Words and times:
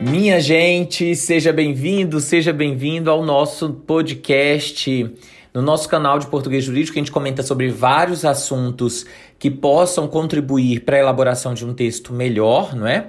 Minha 0.00 0.40
gente, 0.40 1.16
seja 1.16 1.52
bem-vindo, 1.52 2.20
seja 2.20 2.52
bem-vindo 2.52 3.10
ao 3.10 3.24
nosso 3.24 3.70
podcast. 3.70 5.12
No 5.52 5.60
nosso 5.60 5.88
canal 5.88 6.20
de 6.20 6.28
português 6.28 6.62
jurídico, 6.62 6.96
a 6.96 7.00
gente 7.00 7.10
comenta 7.10 7.42
sobre 7.42 7.68
vários 7.68 8.24
assuntos 8.24 9.04
que 9.40 9.50
possam 9.50 10.06
contribuir 10.06 10.84
para 10.84 10.96
a 10.96 11.00
elaboração 11.00 11.52
de 11.52 11.66
um 11.66 11.74
texto 11.74 12.12
melhor, 12.12 12.76
não 12.76 12.86
é? 12.86 13.08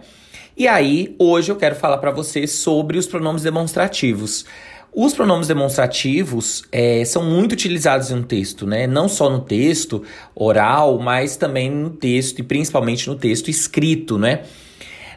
E 0.58 0.68
aí, 0.68 1.16
hoje 1.20 1.52
eu 1.52 1.56
quero 1.56 1.76
falar 1.76 2.00
para 2.00 2.10
você 2.10 2.48
sobre 2.48 2.98
os 2.98 3.06
pronomes 3.06 3.44
demonstrativos. 3.44 4.44
Os 4.92 5.14
pronomes 5.14 5.48
demonstrativos 5.48 6.64
é, 6.72 7.06
são 7.06 7.24
muito 7.24 7.52
utilizados 7.52 8.10
no 8.10 8.24
texto, 8.24 8.66
né? 8.66 8.88
Não 8.88 9.08
só 9.08 9.30
no 9.30 9.42
texto 9.42 10.04
oral, 10.34 10.98
mas 10.98 11.38
também 11.38 11.70
no 11.70 11.92
texto 11.92 12.40
e 12.40 12.44
principalmente 12.44 13.08
no 13.08 13.16
texto 13.16 13.48
escrito, 13.48 14.18
né? 14.18 14.42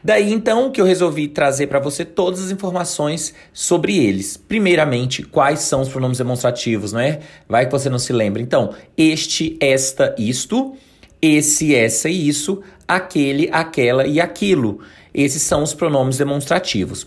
Daí 0.04 0.32
então 0.32 0.70
que 0.70 0.80
eu 0.80 0.84
resolvi 0.84 1.28
trazer 1.28 1.68
para 1.68 1.78
você 1.78 2.04
todas 2.04 2.44
as 2.44 2.50
informações 2.50 3.32
sobre 3.52 3.96
eles. 3.96 4.36
Primeiramente, 4.36 5.22
quais 5.22 5.60
são 5.60 5.80
os 5.80 5.88
pronomes 5.88 6.18
demonstrativos, 6.18 6.92
não 6.92 7.00
é? 7.00 7.20
Vai 7.48 7.66
que 7.66 7.72
você 7.72 7.88
não 7.88 7.98
se 7.98 8.12
lembra. 8.12 8.42
Então, 8.42 8.74
este, 8.96 9.56
esta, 9.60 10.14
isto, 10.18 10.74
esse, 11.20 11.74
essa 11.74 12.08
e 12.08 12.28
isso, 12.28 12.62
aquele, 12.86 13.48
aquela 13.52 14.06
e 14.06 14.20
aquilo. 14.20 14.80
Esses 15.14 15.42
são 15.42 15.62
os 15.62 15.72
pronomes 15.72 16.18
demonstrativos. 16.18 17.06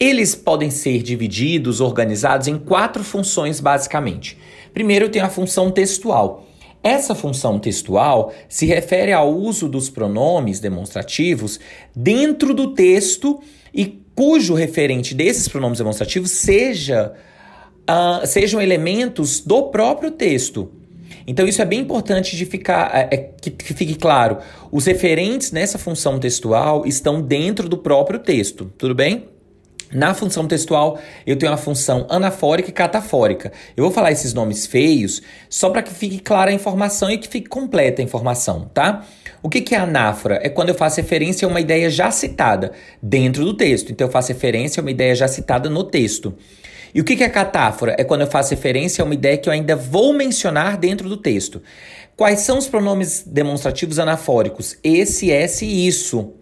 Eles 0.00 0.34
podem 0.34 0.70
ser 0.70 1.02
divididos, 1.02 1.80
organizados 1.80 2.48
em 2.48 2.58
quatro 2.58 3.04
funções 3.04 3.60
basicamente. 3.60 4.36
Primeiro, 4.74 5.08
tem 5.08 5.22
a 5.22 5.28
função 5.28 5.70
textual. 5.70 6.46
Essa 6.82 7.14
função 7.14 7.58
textual 7.58 8.32
se 8.48 8.66
refere 8.66 9.12
ao 9.12 9.32
uso 9.32 9.68
dos 9.68 9.88
pronomes 9.88 10.58
demonstrativos 10.58 11.60
dentro 11.94 12.52
do 12.52 12.74
texto 12.74 13.40
e 13.72 14.02
cujo 14.14 14.54
referente 14.54 15.14
desses 15.14 15.48
pronomes 15.48 15.78
demonstrativos 15.78 16.32
seja, 16.32 17.12
uh, 17.88 18.26
sejam 18.26 18.60
elementos 18.60 19.40
do 19.40 19.64
próprio 19.64 20.10
texto. 20.10 20.70
Então, 21.26 21.46
isso 21.46 21.62
é 21.62 21.64
bem 21.64 21.80
importante 21.80 22.36
de 22.36 22.44
ficar 22.44 22.90
é, 22.92 23.08
é, 23.12 23.16
que, 23.16 23.50
que 23.50 23.72
fique 23.74 23.94
claro. 23.94 24.38
Os 24.72 24.86
referentes 24.86 25.52
nessa 25.52 25.78
função 25.78 26.18
textual 26.18 26.84
estão 26.84 27.22
dentro 27.22 27.68
do 27.68 27.78
próprio 27.78 28.18
texto, 28.18 28.72
tudo 28.76 28.94
bem? 28.94 29.28
Na 29.92 30.14
função 30.14 30.46
textual, 30.46 30.98
eu 31.26 31.36
tenho 31.36 31.52
a 31.52 31.56
função 31.56 32.06
anafórica 32.08 32.70
e 32.70 32.72
catafórica. 32.72 33.52
Eu 33.76 33.84
vou 33.84 33.92
falar 33.92 34.10
esses 34.10 34.32
nomes 34.32 34.66
feios 34.66 35.20
só 35.50 35.68
para 35.68 35.82
que 35.82 35.92
fique 35.92 36.18
clara 36.18 36.50
a 36.50 36.54
informação 36.54 37.10
e 37.10 37.18
que 37.18 37.28
fique 37.28 37.48
completa 37.48 38.00
a 38.00 38.04
informação, 38.04 38.70
tá? 38.72 39.04
O 39.42 39.48
que, 39.48 39.60
que 39.60 39.74
é 39.74 39.78
anáfora? 39.78 40.40
É 40.42 40.48
quando 40.48 40.70
eu 40.70 40.74
faço 40.74 40.96
referência 40.96 41.46
a 41.46 41.50
uma 41.50 41.60
ideia 41.60 41.90
já 41.90 42.10
citada 42.10 42.72
dentro 43.02 43.44
do 43.44 43.54
texto. 43.54 43.92
Então, 43.92 44.06
eu 44.06 44.12
faço 44.12 44.28
referência 44.28 44.80
a 44.80 44.82
uma 44.82 44.90
ideia 44.90 45.14
já 45.14 45.28
citada 45.28 45.68
no 45.68 45.84
texto. 45.84 46.34
E 46.94 47.00
o 47.00 47.04
que, 47.04 47.16
que 47.16 47.24
é 47.24 47.28
catáfora? 47.28 47.96
É 47.98 48.04
quando 48.04 48.20
eu 48.20 48.26
faço 48.26 48.50
referência 48.50 49.02
a 49.02 49.04
uma 49.04 49.14
ideia 49.14 49.36
que 49.36 49.48
eu 49.48 49.52
ainda 49.52 49.74
vou 49.74 50.12
mencionar 50.12 50.76
dentro 50.76 51.08
do 51.08 51.16
texto. 51.16 51.62
Quais 52.16 52.40
são 52.40 52.58
os 52.58 52.68
pronomes 52.68 53.24
demonstrativos 53.26 53.98
anafóricos? 53.98 54.76
Esse, 54.84 55.30
esse 55.30 55.64
e 55.64 55.86
isso. 55.86 56.34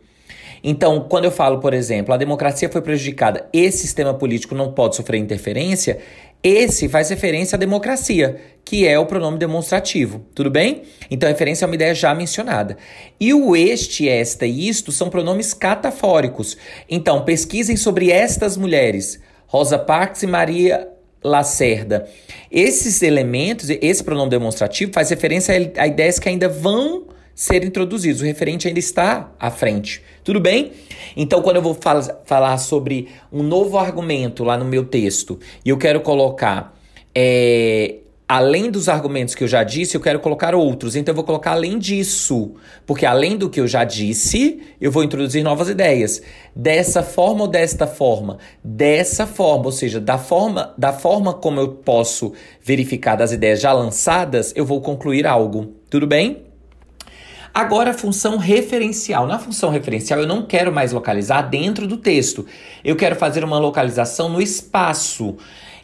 Então, 0.63 1.07
quando 1.09 1.25
eu 1.25 1.31
falo, 1.31 1.59
por 1.61 1.73
exemplo, 1.73 2.15
a 2.15 2.17
democracia 2.17 2.69
foi 2.69 2.83
prejudicada, 2.83 3.49
esse 3.53 3.79
sistema 3.79 4.15
político 4.15 4.55
não 4.55 4.73
pode 4.73 4.97
sofrer 4.97 5.19
interferência, 5.19 5.99
esse 6.43 6.89
faz 6.89 7.11
referência 7.11 7.57
à 7.57 7.59
democracia, 7.59 8.41
que 8.65 8.87
é 8.87 8.99
o 8.99 9.05
pronome 9.05 9.39
demonstrativo, 9.39 10.25
tudo 10.35 10.51
bem? 10.51 10.83
Então, 11.11 11.29
a 11.29 11.33
referência 11.33 11.65
é 11.65 11.67
uma 11.67 11.75
ideia 11.75 11.95
já 11.95 12.15
mencionada. 12.15 12.77
E 13.19 13.35
o 13.35 13.55
este, 13.55 14.09
esta 14.09 14.47
e 14.47 14.69
isto 14.69 14.91
são 14.91 15.11
pronomes 15.11 15.53
catafóricos. 15.53 16.57
Então, 16.89 17.25
pesquisem 17.25 17.77
sobre 17.77 18.11
estas 18.11 18.57
mulheres, 18.57 19.21
Rosa 19.47 19.79
Parks 19.79 20.23
e 20.23 20.27
Maria 20.27 20.89
Lacerda. 21.23 22.09
Esses 22.51 23.03
elementos, 23.03 23.69
esse 23.69 24.03
pronome 24.03 24.31
demonstrativo 24.31 24.93
faz 24.93 25.11
referência 25.11 25.55
a 25.77 25.87
ideias 25.87 26.19
que 26.19 26.29
ainda 26.29 26.49
vão 26.49 27.07
ser 27.41 27.65
introduzidos. 27.65 28.21
O 28.21 28.25
referente 28.27 28.69
ainda 28.69 28.79
está 28.79 29.33
à 29.41 29.51
frente. 29.51 30.03
Tudo 30.23 30.39
bem? 30.39 30.73
Então, 31.17 31.41
quando 31.41 31.57
eu 31.57 31.63
vou 31.63 31.73
fal 31.73 32.03
falar 32.27 32.59
sobre 32.59 33.09
um 33.33 33.43
novo 33.43 33.79
argumento 33.79 34.45
lá 34.45 34.59
no 34.59 34.67
meu 34.67 34.85
texto 34.85 35.41
e 35.65 35.71
eu 35.71 35.79
quero 35.79 36.03
colocar. 36.03 36.79
É, 37.15 37.95
além 38.29 38.71
dos 38.71 38.91
argumentos 38.91 39.35
que 39.35 39.43
eu 39.43 39.49
já 39.49 39.65
disse, 39.65 39.97
eu 39.97 40.03
quero 40.03 40.21
colocar 40.21 40.55
outros. 40.55 40.95
Então, 40.95 41.13
eu 41.13 41.17
vou 41.17 41.25
colocar 41.25 41.53
além 41.53 41.79
disso. 41.79 42.57
Porque 42.85 43.07
além 43.07 43.39
do 43.39 43.49
que 43.49 43.59
eu 43.59 43.67
já 43.67 43.85
disse, 43.85 44.61
eu 44.79 44.93
vou 44.93 45.03
introduzir 45.03 45.43
novas 45.43 45.71
ideias. 45.71 46.21
Dessa 46.55 47.03
forma 47.03 47.45
ou 47.45 47.49
desta 47.49 47.87
forma? 47.87 48.37
Dessa 48.63 49.27
forma, 49.27 49.65
ou 49.65 49.73
seja, 49.73 49.99
da 49.99 50.19
forma, 50.19 50.75
da 50.77 50.93
forma 50.93 51.33
como 51.33 51.59
eu 51.59 51.69
posso 51.69 52.35
verificar 52.63 53.17
das 53.17 53.33
ideias 53.33 53.63
já 53.63 53.73
lançadas, 53.73 54.53
eu 54.55 54.67
vou 54.67 54.83
concluir 54.83 55.27
algo. 55.27 55.73
Tudo 55.89 56.07
bem? 56.07 56.50
Agora, 57.53 57.91
a 57.91 57.95
função 57.95 58.37
referencial. 58.37 59.27
Na 59.27 59.39
função 59.39 59.71
referencial, 59.71 60.21
eu 60.21 60.27
não 60.27 60.43
quero 60.43 60.73
mais 60.73 60.93
localizar 60.93 61.43
dentro 61.43 61.87
do 61.87 61.97
texto. 61.97 62.47
Eu 62.85 62.97
quero 62.97 63.17
fazer 63.17 63.45
uma 63.45 63.59
localização 63.59 64.29
no 64.29 64.41
espaço. 64.41 65.37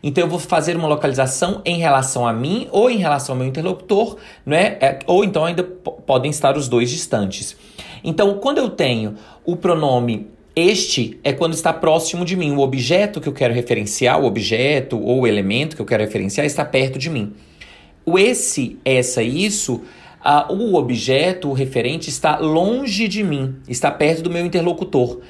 Então, 0.02 0.24
eu 0.24 0.30
vou 0.30 0.38
fazer 0.38 0.76
uma 0.76 0.86
localização 0.86 1.62
em 1.64 1.78
relação 1.78 2.26
a 2.26 2.32
mim 2.32 2.68
ou 2.70 2.90
em 2.90 2.98
relação 2.98 3.34
ao 3.34 3.38
meu 3.38 3.48
interlocutor, 3.48 4.16
né? 4.44 4.76
É, 4.80 4.98
ou 5.06 5.24
então 5.24 5.44
ainda 5.44 5.64
podem 5.64 6.30
estar 6.30 6.56
os 6.56 6.68
dois 6.68 6.90
distantes. 6.90 7.56
Então, 8.04 8.38
quando 8.38 8.58
eu 8.58 8.70
tenho 8.70 9.14
o 9.44 9.56
pronome 9.56 10.28
este 10.56 11.20
é 11.22 11.34
quando 11.34 11.52
está 11.52 11.70
próximo 11.70 12.24
de 12.24 12.34
mim. 12.34 12.52
O 12.52 12.60
objeto 12.60 13.20
que 13.20 13.28
eu 13.28 13.32
quero 13.34 13.52
referenciar, 13.52 14.18
o 14.18 14.24
objeto 14.24 14.98
ou 14.98 15.20
o 15.20 15.26
elemento 15.26 15.76
que 15.76 15.82
eu 15.82 15.86
quero 15.86 16.02
referenciar 16.02 16.46
está 16.46 16.64
perto 16.64 16.98
de 16.98 17.10
mim. 17.10 17.34
O 18.06 18.18
esse, 18.18 18.78
essa, 18.82 19.22
isso 19.22 19.82
ah, 20.28 20.52
o 20.52 20.74
objeto, 20.74 21.48
o 21.48 21.52
referente, 21.52 22.10
está 22.10 22.36
longe 22.38 23.06
de 23.06 23.22
mim, 23.22 23.54
está 23.68 23.92
perto 23.92 24.22
do 24.22 24.30
meu 24.30 24.44
interlocutor. 24.44 25.20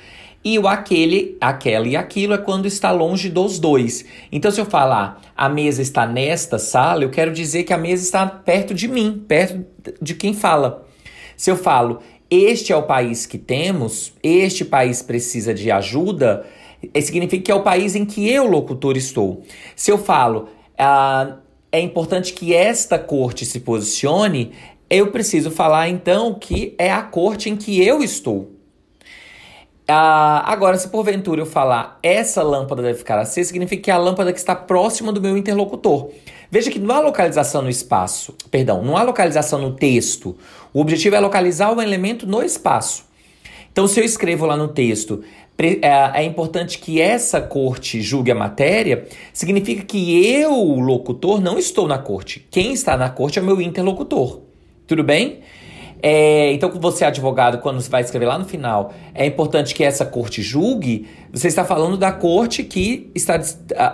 E 0.42 0.58
o 0.58 0.66
aquele, 0.66 1.36
aquela 1.38 1.86
e 1.86 1.94
aquilo 1.94 2.32
é 2.32 2.38
quando 2.38 2.64
está 2.64 2.90
longe 2.92 3.28
dos 3.28 3.58
dois. 3.58 4.06
Então, 4.32 4.50
se 4.50 4.58
eu 4.58 4.64
falar 4.64 5.20
a 5.36 5.50
mesa 5.50 5.82
está 5.82 6.06
nesta 6.06 6.58
sala, 6.58 7.02
eu 7.02 7.10
quero 7.10 7.30
dizer 7.30 7.64
que 7.64 7.74
a 7.74 7.78
mesa 7.78 8.04
está 8.04 8.26
perto 8.26 8.72
de 8.72 8.88
mim, 8.88 9.22
perto 9.28 9.66
de 10.00 10.14
quem 10.14 10.32
fala. 10.32 10.86
Se 11.36 11.50
eu 11.50 11.58
falo 11.58 12.00
este 12.30 12.72
é 12.72 12.76
o 12.76 12.84
país 12.84 13.26
que 13.26 13.36
temos, 13.36 14.14
este 14.22 14.64
país 14.64 15.02
precisa 15.02 15.52
de 15.52 15.70
ajuda, 15.70 16.46
eh, 16.94 17.00
significa 17.02 17.44
que 17.44 17.52
é 17.52 17.54
o 17.54 17.62
país 17.62 17.94
em 17.94 18.06
que 18.06 18.26
eu, 18.28 18.46
locutor, 18.46 18.96
estou. 18.96 19.42
Se 19.76 19.90
eu 19.90 19.98
falo 19.98 20.48
ah, 20.78 21.36
é 21.70 21.80
importante 21.80 22.32
que 22.32 22.54
esta 22.54 22.98
corte 22.98 23.44
se 23.44 23.60
posicione, 23.60 24.52
eu 24.88 25.08
preciso 25.08 25.50
falar 25.50 25.88
então 25.88 26.34
que 26.34 26.74
é 26.78 26.91
a 26.91 27.02
corte 27.02 27.50
em 27.50 27.56
que 27.56 27.82
eu 27.84 28.02
estou. 28.02 28.52
Ah, 29.88 30.42
agora, 30.50 30.76
se 30.76 30.88
porventura 30.88 31.41
eu 31.41 31.47
falar 31.47 31.98
essa 32.02 32.42
lâmpada 32.42 32.82
deve 32.82 32.98
ficar 32.98 33.19
acesa, 33.19 33.48
significa 33.48 33.82
que 33.82 33.91
é 33.91 33.94
a 33.94 33.98
lâmpada 33.98 34.32
que 34.32 34.38
está 34.38 34.54
próxima 34.54 35.12
do 35.12 35.20
meu 35.20 35.36
interlocutor. 35.36 36.10
Veja 36.50 36.70
que 36.70 36.78
não 36.78 36.94
há 36.94 37.00
localização 37.00 37.62
no 37.62 37.70
espaço, 37.70 38.34
perdão, 38.50 38.82
não 38.82 38.96
há 38.96 39.02
localização 39.02 39.60
no 39.60 39.75
texto. 39.75 40.36
O 40.72 40.80
objetivo 40.80 41.14
é 41.14 41.20
localizar 41.20 41.72
o 41.72 41.80
elemento 41.80 42.26
no 42.26 42.42
espaço. 42.42 43.04
Então, 43.70 43.86
se 43.86 44.00
eu 44.00 44.04
escrevo 44.04 44.46
lá 44.46 44.56
no 44.56 44.69
texto, 44.69 45.22
é, 45.58 46.20
é 46.20 46.25
importante 46.25 46.78
que 46.78 47.00
essa 47.00 47.41
corte 47.41 48.00
julgue 48.00 48.30
a 48.30 48.34
matéria, 48.34 49.06
significa 49.32 49.84
que 49.84 50.26
eu, 50.26 50.52
locutor, 50.52 51.41
não 51.41 51.58
estou 51.58 51.86
na 51.86 51.98
corte. 51.98 52.46
Quem 52.50 52.72
está 52.72 52.96
na 52.96 53.08
corte 53.08 53.38
é 53.38 53.42
o 53.42 53.44
meu 53.44 53.60
interlocutor. 53.60 54.45
Tudo 54.86 55.02
bem? 55.02 55.41
É, 56.02 56.52
então, 56.52 56.70
você 56.70 57.05
é 57.05 57.08
advogado, 57.08 57.58
quando 57.58 57.81
você 57.81 57.88
vai 57.88 58.02
escrever 58.02 58.26
lá 58.26 58.38
no 58.38 58.44
final, 58.44 58.93
é 59.14 59.25
importante 59.26 59.75
que 59.75 59.82
essa 59.82 60.05
corte 60.05 60.43
julgue. 60.43 61.08
Você 61.32 61.49
está 61.49 61.64
falando 61.64 61.96
da 61.96 62.12
corte 62.12 62.62
que 62.62 63.11
está 63.14 63.40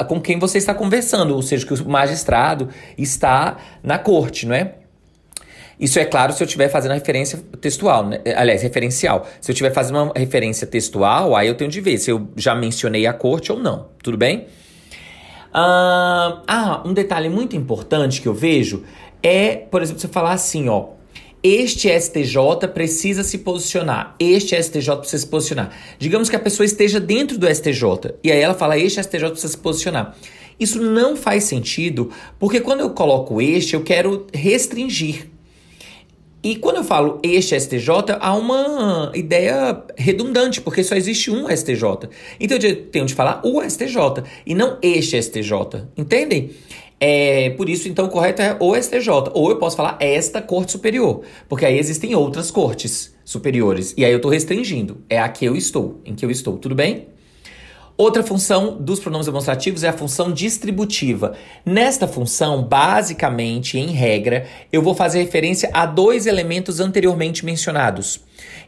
com 0.06 0.20
quem 0.20 0.38
você 0.38 0.58
está 0.58 0.75
conversando, 0.75 1.34
ou 1.34 1.43
seja, 1.43 1.64
que 1.64 1.72
o 1.72 1.88
magistrado 1.88 2.69
está 2.99 3.56
na 3.82 3.99
corte, 3.99 4.46
não 4.46 4.55
é? 4.55 4.75
Isso 5.78 5.99
é 5.99 6.05
claro 6.05 6.32
se 6.32 6.43
eu 6.43 6.44
estiver 6.44 6.69
fazendo 6.69 6.93
a 6.93 6.94
referência 6.94 7.38
textual, 7.61 8.06
né? 8.06 8.20
aliás, 8.37 8.62
referencial. 8.62 9.26
Se 9.40 9.50
eu 9.50 9.52
estiver 9.52 9.72
fazendo 9.72 10.00
uma 10.00 10.12
referência 10.14 10.67
textual, 10.67 11.34
aí 11.34 11.49
eu 11.49 11.55
tenho 11.55 11.70
de 11.70 11.81
ver 11.81 11.99
se 11.99 12.11
eu 12.11 12.28
já 12.37 12.55
mencionei 12.55 13.06
a 13.06 13.12
corte 13.12 13.50
ou 13.50 13.58
não. 13.58 13.88
Tudo 14.02 14.17
bem? 14.17 14.46
ah, 15.55 16.82
um 16.84 16.94
detalhe 16.94 17.28
muito 17.28 17.55
importante 17.55 18.22
que 18.22 18.28
eu 18.28 18.32
vejo 18.32 18.84
é, 19.22 19.56
por 19.56 19.82
exemplo, 19.82 20.00
você 20.00 20.08
falar 20.08 20.32
assim, 20.32 20.69
ó. 20.69 20.86
Este 21.42 21.88
STJ 21.88 22.69
precisa 22.72 23.24
se 23.24 23.38
posicionar. 23.38 24.14
Este 24.19 24.54
STJ 24.62 24.96
precisa 24.98 25.19
se 25.19 25.26
posicionar. 25.26 25.76
Digamos 25.98 26.30
que 26.30 26.36
a 26.36 26.38
pessoa 26.38 26.64
esteja 26.64 27.00
dentro 27.00 27.36
do 27.36 27.52
STJ 27.52 28.14
e 28.22 28.30
aí 28.30 28.40
ela 28.40 28.54
fala: 28.54 28.78
Este 28.78 29.02
STJ 29.02 29.30
precisa 29.30 29.48
se 29.48 29.58
posicionar. 29.58 30.16
Isso 30.60 30.80
não 30.80 31.16
faz 31.16 31.42
sentido, 31.44 32.10
porque 32.38 32.60
quando 32.60 32.80
eu 32.80 32.90
coloco 32.90 33.42
este, 33.42 33.74
eu 33.74 33.82
quero 33.82 34.28
restringir. 34.32 35.32
E 36.44 36.56
quando 36.56 36.78
eu 36.78 36.84
falo 36.84 37.20
este 37.22 37.58
STJ, 37.58 38.16
há 38.19 38.34
uma 38.34 39.12
ideia 39.14 39.80
redundante, 39.96 40.60
porque 40.60 40.82
só 40.82 40.96
existe 40.96 41.30
um 41.30 41.48
STJ. 41.48 42.08
Então 42.40 42.58
eu 42.58 42.86
tenho 42.86 43.06
de 43.06 43.14
falar 43.14 43.40
o 43.44 43.62
STJ 43.62 44.24
e 44.44 44.54
não 44.54 44.76
este 44.82 45.20
STJ. 45.22 45.86
Entendem? 45.96 46.50
É, 47.04 47.50
por 47.50 47.69
isso, 47.69 47.88
então, 47.88 48.04
o 48.04 48.08
correto 48.08 48.40
é 48.40 48.56
o 48.60 48.81
STJ. 48.81 49.32
Ou 49.34 49.50
eu 49.50 49.56
posso 49.56 49.76
falar 49.76 49.96
esta 49.99 50.40
Corte 50.40 50.70
Superior, 50.70 51.22
porque 51.49 51.66
aí 51.66 51.76
existem 51.76 52.14
outras 52.14 52.49
cortes 52.49 53.12
superiores. 53.25 53.93
E 53.96 54.04
aí 54.04 54.12
eu 54.12 54.19
estou 54.19 54.31
restringindo. 54.31 54.99
É 55.10 55.19
a 55.19 55.28
que 55.28 55.44
eu 55.44 55.56
estou, 55.56 56.00
em 56.04 56.14
que 56.14 56.25
eu 56.25 56.31
estou. 56.31 56.56
Tudo 56.58 56.76
bem? 56.76 57.08
Outra 58.02 58.25
função 58.25 58.78
dos 58.81 58.99
pronomes 58.99 59.26
demonstrativos 59.26 59.84
é 59.84 59.88
a 59.88 59.93
função 59.93 60.32
distributiva. 60.32 61.34
Nesta 61.64 62.08
função, 62.08 62.60
basicamente, 62.60 63.78
em 63.78 63.93
regra, 63.93 64.44
eu 64.72 64.82
vou 64.82 64.93
fazer 64.93 65.20
referência 65.20 65.70
a 65.72 65.87
dois 65.87 66.26
elementos 66.26 66.81
anteriormente 66.81 67.44
mencionados. 67.44 68.19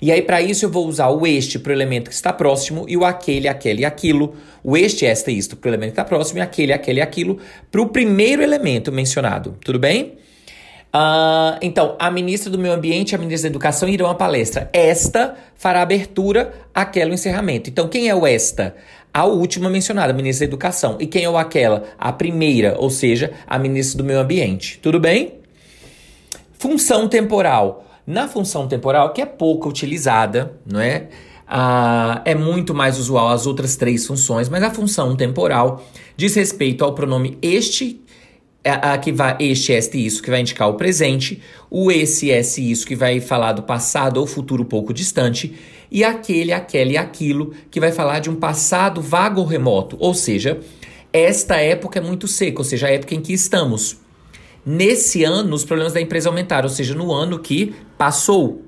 E 0.00 0.12
aí, 0.12 0.22
para 0.22 0.40
isso, 0.40 0.64
eu 0.64 0.70
vou 0.70 0.86
usar 0.86 1.08
o 1.08 1.26
este 1.26 1.58
para 1.58 1.70
o 1.70 1.72
elemento 1.72 2.10
que 2.10 2.14
está 2.14 2.32
próximo 2.32 2.84
e 2.88 2.96
o 2.96 3.04
aquele, 3.04 3.48
aquele 3.48 3.84
aquilo. 3.84 4.36
O 4.62 4.76
este, 4.76 5.04
esta 5.04 5.32
e 5.32 5.36
isto 5.36 5.56
para 5.56 5.68
o 5.68 5.70
elemento 5.72 5.94
que 5.94 6.00
está 6.00 6.04
próximo 6.04 6.38
e 6.38 6.40
aquele, 6.40 6.72
aquele 6.72 7.00
aquilo 7.00 7.40
para 7.72 7.82
o 7.82 7.88
primeiro 7.88 8.40
elemento 8.40 8.92
mencionado. 8.92 9.58
Tudo 9.64 9.80
bem? 9.80 10.12
Uh, 10.94 11.58
então, 11.60 11.96
a 11.98 12.08
ministra 12.08 12.48
do 12.48 12.56
Meio 12.56 12.72
Ambiente 12.72 13.10
e 13.10 13.14
a 13.16 13.18
ministra 13.18 13.50
da 13.50 13.52
Educação 13.52 13.88
irão 13.88 14.08
à 14.08 14.14
palestra. 14.14 14.70
Esta 14.72 15.34
fará 15.56 15.82
abertura, 15.82 16.54
aquela 16.72 17.10
o 17.10 17.14
encerramento. 17.14 17.68
Então, 17.68 17.88
quem 17.88 18.08
é 18.08 18.14
o 18.14 18.24
esta? 18.24 18.76
A 19.12 19.24
última 19.24 19.68
mencionada, 19.68 20.12
a 20.12 20.16
ministra 20.16 20.46
da 20.46 20.50
Educação. 20.50 20.96
E 21.00 21.06
quem 21.08 21.24
é 21.24 21.28
o 21.28 21.36
aquela? 21.36 21.82
A 21.98 22.12
primeira, 22.12 22.76
ou 22.78 22.90
seja, 22.90 23.32
a 23.44 23.58
ministra 23.58 23.98
do 23.98 24.04
Meio 24.04 24.20
Ambiente. 24.20 24.78
Tudo 24.80 25.00
bem? 25.00 25.34
Função 26.58 27.08
temporal. 27.08 27.84
Na 28.06 28.28
função 28.28 28.68
temporal, 28.68 29.12
que 29.12 29.20
é 29.20 29.26
pouco 29.26 29.68
utilizada, 29.68 30.60
não 30.64 30.78
é? 30.78 31.08
Ah, 31.46 32.22
é 32.24 32.34
muito 32.34 32.72
mais 32.72 32.98
usual 32.98 33.30
as 33.30 33.46
outras 33.46 33.76
três 33.76 34.06
funções, 34.06 34.48
mas 34.48 34.62
a 34.62 34.70
função 34.70 35.14
temporal 35.14 35.82
diz 36.16 36.34
respeito 36.34 36.84
ao 36.84 36.94
pronome 36.94 37.36
este, 37.42 38.00
é 38.64 38.70
a, 38.70 38.96
que 38.96 39.12
vai 39.12 39.36
este, 39.40 39.72
este, 39.72 40.04
isso, 40.04 40.22
que 40.22 40.30
vai 40.30 40.40
indicar 40.40 40.70
o 40.70 40.74
presente, 40.74 41.42
o 41.70 41.92
esse, 41.92 42.30
esse, 42.30 42.70
isso, 42.70 42.86
que 42.86 42.96
vai 42.96 43.20
falar 43.20 43.52
do 43.52 43.62
passado 43.62 44.16
ou 44.16 44.26
futuro 44.26 44.64
pouco 44.64 44.94
distante, 44.94 45.54
e 45.90 46.02
aquele, 46.02 46.50
aquele 46.50 46.96
aquilo, 46.96 47.52
que 47.70 47.78
vai 47.78 47.92
falar 47.92 48.20
de 48.20 48.30
um 48.30 48.34
passado 48.34 49.02
vago 49.02 49.42
ou 49.42 49.46
remoto, 49.46 49.98
ou 50.00 50.14
seja, 50.14 50.58
esta 51.12 51.56
época 51.56 51.98
é 51.98 52.02
muito 52.02 52.26
seca, 52.26 52.58
ou 52.58 52.64
seja, 52.64 52.86
a 52.86 52.90
época 52.90 53.14
em 53.14 53.20
que 53.20 53.34
estamos. 53.34 53.98
Nesse 54.64 55.22
ano, 55.24 55.54
os 55.54 55.64
problemas 55.64 55.92
da 55.92 56.00
empresa 56.00 56.30
aumentaram, 56.30 56.66
ou 56.66 56.74
seja, 56.74 56.94
no 56.94 57.12
ano 57.12 57.38
que 57.38 57.74
passou. 57.98 58.62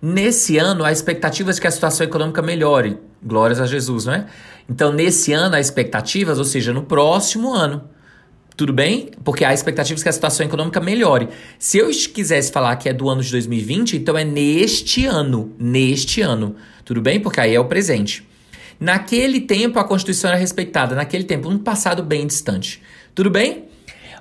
Nesse 0.00 0.58
ano, 0.58 0.84
há 0.84 0.92
expectativas 0.92 1.54
de 1.54 1.62
que 1.62 1.66
a 1.66 1.70
situação 1.70 2.04
econômica 2.04 2.42
melhore. 2.42 2.98
Glórias 3.22 3.60
a 3.60 3.66
Jesus, 3.66 4.04
não 4.04 4.12
é? 4.12 4.26
Então, 4.68 4.92
nesse 4.92 5.32
ano, 5.32 5.54
há 5.54 5.60
expectativas, 5.60 6.38
ou 6.38 6.44
seja, 6.44 6.72
no 6.72 6.82
próximo 6.82 7.54
ano. 7.54 7.88
Tudo 8.56 8.72
bem? 8.72 9.10
Porque 9.24 9.44
há 9.44 9.54
expectativas 9.54 10.02
que 10.02 10.08
a 10.08 10.12
situação 10.12 10.44
econômica 10.44 10.80
melhore. 10.80 11.28
Se 11.58 11.78
eu 11.78 11.88
quisesse 11.88 12.52
falar 12.52 12.76
que 12.76 12.88
é 12.88 12.92
do 12.92 13.08
ano 13.08 13.22
de 13.22 13.30
2020, 13.30 13.96
então 13.96 14.16
é 14.16 14.24
neste 14.24 15.06
ano. 15.06 15.54
Neste 15.58 16.20
ano. 16.20 16.56
Tudo 16.84 17.00
bem? 17.00 17.20
Porque 17.20 17.40
aí 17.40 17.54
é 17.54 17.60
o 17.60 17.64
presente. 17.64 18.26
Naquele 18.78 19.40
tempo 19.40 19.78
a 19.78 19.84
Constituição 19.84 20.30
era 20.30 20.38
respeitada. 20.38 20.94
Naquele 20.94 21.24
tempo, 21.24 21.48
um 21.48 21.58
passado 21.58 22.02
bem 22.02 22.26
distante. 22.26 22.82
Tudo 23.14 23.30
bem? 23.30 23.64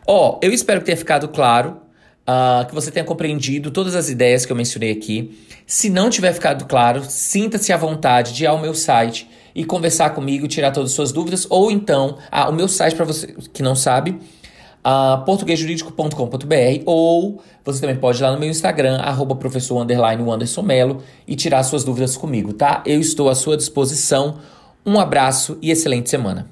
Ó, 0.07 0.39
eu 0.41 0.53
espero 0.53 0.79
que 0.79 0.85
tenha 0.85 0.97
ficado 0.97 1.27
claro. 1.27 1.77
Uh, 2.21 2.65
que 2.67 2.73
você 2.73 2.91
tenha 2.91 3.03
compreendido 3.03 3.71
todas 3.71 3.95
as 3.95 4.07
ideias 4.07 4.45
que 4.45 4.51
eu 4.51 4.55
mencionei 4.55 4.91
aqui. 4.91 5.45
Se 5.65 5.89
não 5.89 6.09
tiver 6.09 6.31
ficado 6.31 6.65
claro, 6.65 7.03
sinta-se 7.03 7.73
à 7.73 7.77
vontade 7.77 8.33
de 8.33 8.43
ir 8.43 8.47
ao 8.47 8.61
meu 8.61 8.75
site 8.75 9.27
e 9.55 9.63
conversar 9.65 10.11
comigo, 10.11 10.47
tirar 10.47 10.71
todas 10.71 10.91
as 10.91 10.95
suas 10.95 11.11
dúvidas, 11.11 11.47
ou 11.49 11.71
então, 11.71 12.17
ah, 12.31 12.49
o 12.49 12.53
meu 12.53 12.67
site 12.67 12.95
para 12.95 13.05
você 13.05 13.35
que 13.53 13.61
não 13.61 13.75
sabe, 13.75 14.19
uh, 14.81 15.23
portuguesjurídico.com.br, 15.25 16.83
ou 16.85 17.41
você 17.63 17.81
também 17.81 17.95
pode 17.95 18.19
ir 18.19 18.23
lá 18.23 18.31
no 18.31 18.39
meu 18.39 18.49
Instagram, 18.49 18.97
arroba 18.97 19.35
professor 19.35 19.79
Anderson 19.79 20.61
Melo, 20.61 21.03
e 21.27 21.35
tirar 21.35 21.63
suas 21.63 21.83
dúvidas 21.83 22.17
comigo, 22.17 22.53
tá? 22.53 22.83
Eu 22.85 22.99
estou 22.99 23.29
à 23.29 23.35
sua 23.35 23.55
disposição. 23.55 24.39
Um 24.85 24.99
abraço 24.99 25.57
e 25.61 25.69
excelente 25.69 26.09
semana. 26.09 26.50